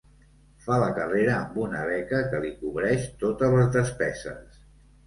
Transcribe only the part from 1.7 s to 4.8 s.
beca que li cobreix totes les despeses.